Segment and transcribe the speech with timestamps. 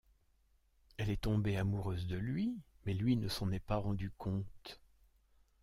[0.97, 2.57] Elle est tombée amoureuse de lui
[2.87, 4.81] mais lui ne s'en est pas rendu compte.